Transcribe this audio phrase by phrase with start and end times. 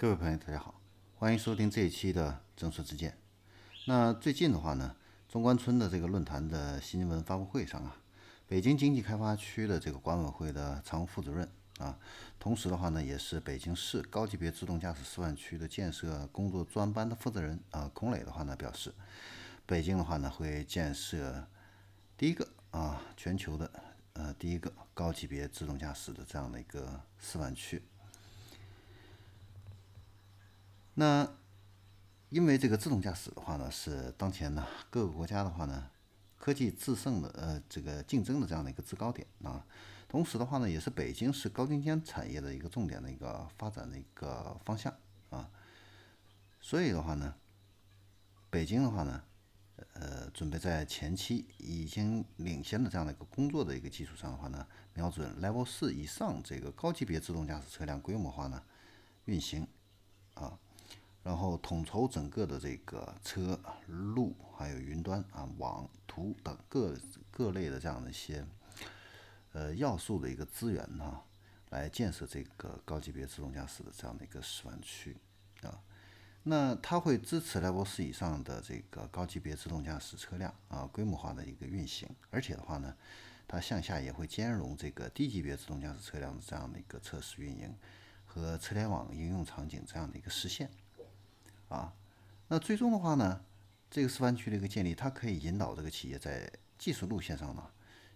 [0.00, 0.80] 各位朋友，大家好，
[1.16, 3.18] 欢迎收听这一期的正说之见。
[3.86, 4.94] 那最近的话呢，
[5.28, 7.96] 中关村的这个论坛的新闻发布会上啊，
[8.46, 11.50] 北京经济开发区的这个管委会的常务副主任
[11.80, 11.98] 啊，
[12.38, 18.94] 同时的话呢，也是北京市高级别自动驾驶示范区的建设工作专班的负责人啊，孔磊的话呢表示，
[19.66, 21.44] 北京的话呢会建设
[22.16, 23.68] 第一个啊全球的
[24.12, 27.82] 呃第一个高级别自动驾驶的这样的一个示范区。
[30.98, 31.32] 那
[32.28, 35.88] 因为这个自动驾驶的话呢，是当前呢各个国家的话呢
[36.36, 39.64] 科技制胜的呃这个竞争的这样的一个制高点啊，
[40.08, 44.92] 同时的话呢，也是北京市高精尖产业的一个重点的一个发展的一个方向
[45.30, 45.48] 啊，
[46.60, 47.32] 所以的话呢，
[48.50, 49.22] 北京的话呢，
[49.92, 58.60] 呃，准备在前期已经领先的这样的一个工作的一个基础上的话呢，瞄准 Level 四以上这个高级别自动驾驶车辆规模化呢
[59.26, 59.64] 运行。
[61.28, 66.96] 然后统筹整个的这个车路还有云端啊网图等各
[67.30, 68.42] 各类的这样的一些
[69.52, 71.22] 呃要素的一个资源哈，
[71.68, 75.18] 来建设这个高级别自动驾驶的这样的一个示范区
[75.60, 75.78] 啊。
[76.44, 82.96] 那它会支持 Level 四以上的这个高级别自动驾驶车辆啊规模化的一个运行，而且的话呢，
[83.46, 87.76] 它向下也会兼容这个低级别自动驾驶车辆的这样的一个测试运营
[88.24, 90.70] 和车联网应用场景这样的一个实现。
[91.68, 91.92] 啊，
[92.48, 93.44] 那最终的话呢，
[93.90, 97.70] 这个示范区的一个建立，它可以引导这个企业在技术路线上呢，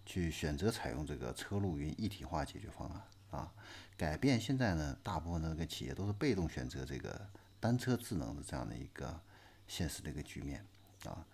[0.07, 3.53] 去选择采用这个车路云一体化解决方案啊，
[3.95, 7.29] 改变现在呢大部分的这个企业都是被动选择这个
[7.61, 9.21] 单车智能的这样的一个
[9.67, 10.65] 现实的一个局面
[11.05, 11.27] 啊，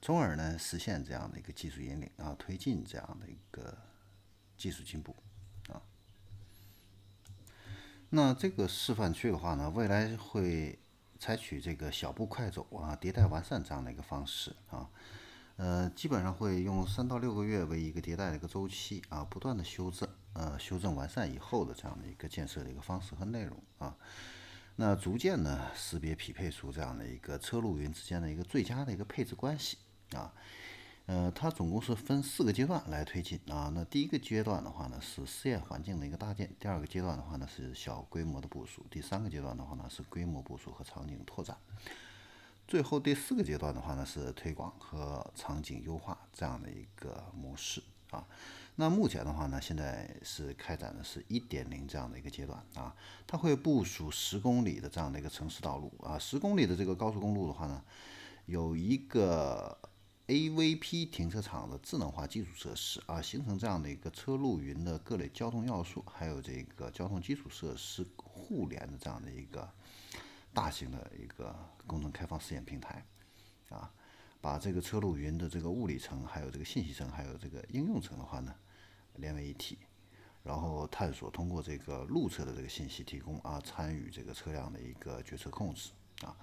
[0.00, 3.76] 从而呢实现这样的一个技术引领啊，推进这样的一个
[4.56, 5.16] 技术进步
[5.68, 5.82] 啊。
[8.10, 10.78] 那这个示范区的话呢，未来会。
[11.18, 14.88] 采取这个小步快走啊，迭代完善这样的一个方式啊，
[15.56, 23.96] 呃，基本上会用三到六个月为一个迭代的一个周期啊，不断的修正，呃，修正完善以后的这样的一个建设的一个方式和内容啊，
[24.76, 29.78] 那逐渐呢识别匹配出这样的一个车路云之间的一个最佳的一个配置关系
[30.12, 30.32] 啊。
[31.06, 33.70] 呃，它总共是分四个阶段来推进啊。
[33.72, 41.54] 那第一个阶段的话呢，是试验环境的一个搭建；第二个阶段的话呢，是小规模的部署；第三个阶段的话呢，是规模部署和场景拓展；
[42.66, 47.80] 最后第四个阶段的话呢，是推广和场景优化这样的一个模式
[48.10, 48.26] 啊。
[48.74, 52.92] 那目前的话呢，现在是开展的是一点零这样的一个阶段啊。
[53.28, 57.80] 它会部署十公里的这样的一个城市道路啊，十公里的这个高速公路的话呢，
[58.46, 59.78] 有一个。
[60.26, 69.70] AVP 停车场的智能化基础设施啊，形成这样的一个车路云的各类交通要素，还有这个交通基础设施互联的这样的一个
[70.52, 71.54] 大型的一个
[71.86, 73.06] 工程开放试验平台
[73.68, 73.88] 啊，
[74.40, 78.52] 把这个车路云的这个物理层、还有这个信息层、还有这个应用层的话呢，
[79.14, 79.78] 连为一体，
[80.42, 86.36] 然后探索通过这个路测的这个信息提供啊，参与这个车辆的一个决策控制啊，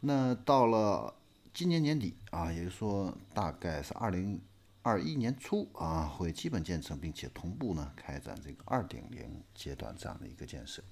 [0.00, 1.14] 那到了。
[1.54, 4.40] 今年年底啊，也就是说大概是二零
[4.82, 10.82] 二一年初啊，会基本建成，并且同步呢开展这个二点零阶段这样的一个建设。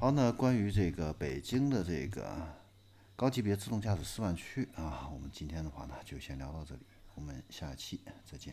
[0.00, 2.36] 好，那关于这个北京的这个
[3.14, 6.80] 高级别自动驾驶示范区啊，我们今天的话呢就先聊到这里，
[7.14, 8.52] 我们下期再见。